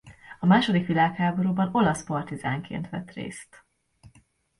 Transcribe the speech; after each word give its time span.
A 0.39 0.45
második 0.45 0.85
világháborúban 0.87 1.69
olasz 1.73 2.03
partizánként 2.03 2.89
vett 2.89 3.11
részt. 3.11 3.65